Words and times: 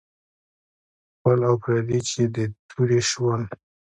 خپل 1.15 1.39
او 1.49 1.55
پردي 1.63 1.99
چې 2.09 2.21
د 2.35 2.37
تورې 2.69 3.01
شول. 3.09 3.41